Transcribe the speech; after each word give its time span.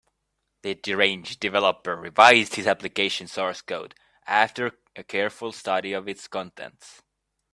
The 0.63 0.73
deranged 0.73 1.39
developer 1.39 1.95
revised 1.95 2.55
his 2.55 2.65
application 2.65 3.27
source 3.27 3.61
code 3.61 3.93
after 4.25 4.71
a 4.95 5.03
careful 5.03 5.51
study 5.51 5.93
of 5.93 6.07
its 6.07 6.27
contents. 6.27 7.03